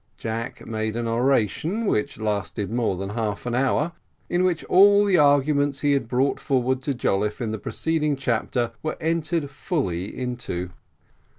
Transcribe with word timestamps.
Jack 0.17 0.65
made 0.65 0.95
an 0.95 1.07
oration, 1.07 1.85
which 1.85 2.17
lasted 2.19 2.71
more 2.71 2.97
than 2.97 3.09
half 3.11 3.45
an 3.45 3.53
hour, 3.53 3.91
in 4.29 4.43
which 4.43 4.63
all 4.63 5.05
the 5.05 5.19
arguments 5.19 5.81
he 5.81 5.91
had 5.93 6.07
brought 6.07 6.39
forward 6.39 6.81
to 6.81 6.95
Jolliffe 6.95 7.39
in 7.39 7.51
the 7.51 7.59
preceding 7.59 8.15
chapter 8.15 8.71
were 8.81 8.97
entered 8.99 9.51
fully 9.51 10.05
into. 10.05 10.71